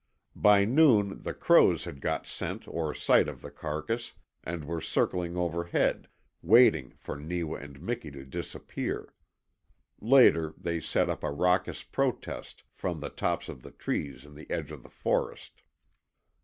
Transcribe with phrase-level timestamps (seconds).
[0.35, 5.37] By noon the crows had got scent or sight of the carcass and were circling
[5.37, 6.07] overhead,
[6.41, 9.13] waiting for Neewa and Miki to disappear.
[9.99, 14.49] Later, they set up a raucous protest from the tops of the trees in the
[14.49, 15.61] edge of the forest.